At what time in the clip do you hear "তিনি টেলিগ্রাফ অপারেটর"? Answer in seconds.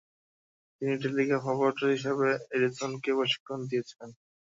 0.75-1.87